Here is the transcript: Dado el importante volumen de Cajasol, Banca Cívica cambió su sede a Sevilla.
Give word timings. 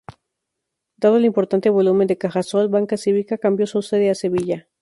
Dado 0.97 1.17
el 1.17 1.25
importante 1.25 1.69
volumen 1.69 2.07
de 2.07 2.17
Cajasol, 2.17 2.69
Banca 2.69 2.97
Cívica 2.97 3.37
cambió 3.37 3.67
su 3.67 3.83
sede 3.83 4.09
a 4.09 4.15
Sevilla. 4.15 4.67